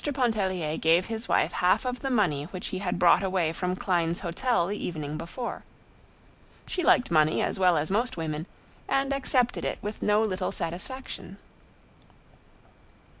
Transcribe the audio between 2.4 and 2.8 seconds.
which he